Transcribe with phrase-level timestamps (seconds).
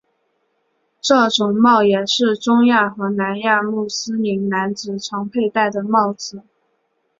[0.99, 6.41] 这种帽也是中亚和南亚穆斯林男子常佩戴的帽子。